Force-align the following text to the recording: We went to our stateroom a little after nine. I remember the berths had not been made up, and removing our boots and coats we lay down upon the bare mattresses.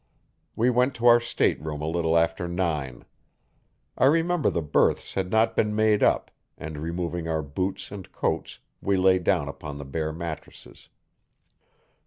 We 0.55 0.71
went 0.71 0.95
to 0.95 1.05
our 1.05 1.19
stateroom 1.19 1.83
a 1.83 1.87
little 1.87 2.17
after 2.17 2.47
nine. 2.47 3.05
I 3.95 4.05
remember 4.05 4.49
the 4.49 4.63
berths 4.63 5.13
had 5.13 5.29
not 5.29 5.55
been 5.55 5.75
made 5.75 6.01
up, 6.01 6.31
and 6.57 6.79
removing 6.79 7.27
our 7.27 7.43
boots 7.43 7.91
and 7.91 8.11
coats 8.11 8.57
we 8.81 8.97
lay 8.97 9.19
down 9.19 9.47
upon 9.47 9.77
the 9.77 9.85
bare 9.85 10.11
mattresses. 10.11 10.89